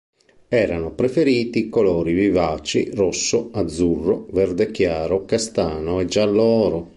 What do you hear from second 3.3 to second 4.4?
azzurro,